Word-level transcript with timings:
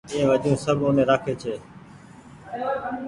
اي 0.13 0.21
وجون 0.29 0.55
سب 0.63 0.77
اوني 0.83 1.03
رآکي 1.09 1.33
ڇي 1.41 1.53